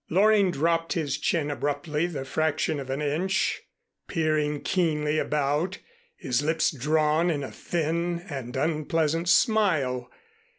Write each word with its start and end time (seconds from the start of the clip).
Loring 0.09 0.49
dropped 0.49 0.93
his 0.93 1.19
chin 1.19 1.51
abruptly 1.51 2.07
the 2.07 2.25
fraction 2.25 2.79
of 2.79 2.89
an 2.89 3.03
inch, 3.03 3.61
peering 4.07 4.61
keenly 4.61 5.19
about, 5.19 5.77
his 6.15 6.41
lips 6.41 6.71
drawn 6.71 7.29
in 7.29 7.43
a 7.43 7.51
thin 7.51 8.25
and 8.27 8.57
unpleasant 8.57 9.29
smile. 9.29 10.09